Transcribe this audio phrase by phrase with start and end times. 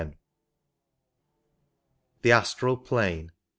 [0.01, 0.13] y
[2.23, 3.31] THE ASTRAL PLANE.